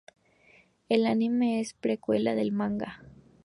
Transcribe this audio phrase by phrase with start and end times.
[0.89, 3.03] El anime es precuela del manga.